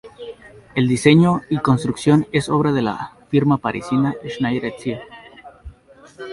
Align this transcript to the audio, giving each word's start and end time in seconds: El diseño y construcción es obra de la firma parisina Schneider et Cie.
El 0.73 0.87
diseño 0.87 1.43
y 1.47 1.59
construcción 1.59 2.25
es 2.31 2.49
obra 2.49 2.71
de 2.71 2.81
la 2.81 3.13
firma 3.29 3.59
parisina 3.59 4.15
Schneider 4.25 4.65
et 4.65 4.79
Cie. 4.79 5.01